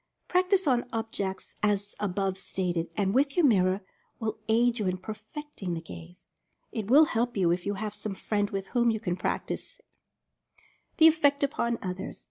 Practice 0.27 0.65
on 0.65 0.89
objects 0.91 1.57
as 1.61 1.93
above 1.99 2.39
stated, 2.39 2.89
and 2.97 3.13
with 3.13 3.37
your 3.37 3.45
mirror, 3.45 3.81
will 4.19 4.39
aid 4.47 4.79
you 4.79 4.87
in 4.87 4.97
perfecting 4.97 5.75
the 5.75 5.79
gaze. 5.79 6.31
It 6.71 6.87
will 6.89 7.05
help 7.05 7.37
you 7.37 7.51
if 7.51 7.67
you 7.67 7.75
have 7.75 7.93
some 7.93 8.15
friend 8.15 8.49
with 8.49 8.69
whom 8.69 8.89
you 8.89 8.99
can 8.99 9.15
practice 9.15 9.77
it. 9.77 9.85
THE 10.97 11.05
EFFECT 11.05 11.43
UPON 11.43 11.77
OTHERS. 11.83 12.19